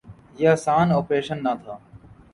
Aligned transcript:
یہ 0.39 0.49
آسان 0.55 0.87
آپریشن 0.99 1.37
نہ 1.45 1.53
تھا۔ 1.63 1.75